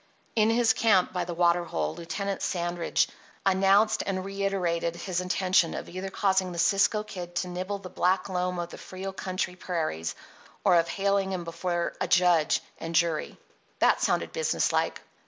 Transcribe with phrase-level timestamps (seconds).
[0.35, 3.07] In his camp by the water hole Lieutenant Sandridge
[3.45, 8.27] announced and reiterated his intention of either causing the Cisco Kid to nibble the black
[8.27, 10.15] loam of the Frio country prairies
[10.65, 13.37] or of haling him before a judge and jury.
[13.77, 15.03] That sounded business like.